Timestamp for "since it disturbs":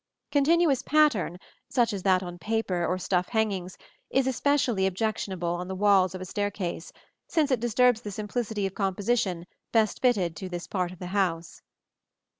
7.27-8.01